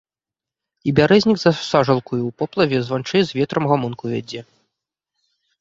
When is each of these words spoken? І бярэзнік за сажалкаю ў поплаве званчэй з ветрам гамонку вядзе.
І 0.89 0.93
бярэзнік 0.99 1.37
за 1.41 1.51
сажалкаю 1.71 2.19
ў 2.25 2.31
поплаве 2.43 2.77
званчэй 2.87 3.21
з 3.33 3.41
ветрам 3.41 3.63
гамонку 3.73 4.05
вядзе. 4.15 4.41